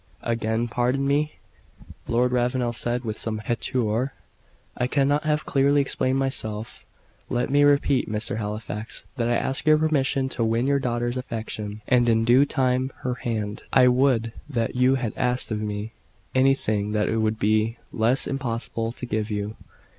"Again 0.23 0.67
pardon 0.67 1.05
me," 1.07 1.33
Lord 2.07 2.31
Ravenel 2.31 2.73
said 2.73 3.03
with 3.05 3.19
some 3.19 3.37
hauteur; 3.45 4.13
"I 4.75 4.87
cannot 4.87 5.25
have 5.25 5.45
clearly 5.45 5.79
explained 5.79 6.17
myself. 6.17 6.83
Let 7.29 7.51
me 7.51 7.61
repeat, 7.63 8.09
Mr. 8.09 8.37
Halifax, 8.37 9.03
that 9.17 9.27
I 9.27 9.35
ask 9.35 9.67
your 9.67 9.77
permission 9.77 10.27
to 10.29 10.43
win 10.43 10.65
your 10.65 10.79
daughter's 10.79 11.17
affection, 11.17 11.83
and, 11.87 12.09
in 12.09 12.23
due 12.25 12.47
time, 12.47 12.91
her 13.01 13.13
hand." 13.13 13.61
"I 13.71 13.89
would 13.89 14.33
that 14.49 14.73
you 14.73 14.95
had 14.95 15.13
asked 15.15 15.51
of 15.51 15.61
me 15.61 15.93
anything 16.33 16.93
that 16.93 17.07
it 17.07 17.19
could 17.19 17.37
be 17.37 17.77
less 17.91 18.25
impossible 18.25 18.91
to 18.93 19.05
give 19.05 19.29
you." 19.29 19.55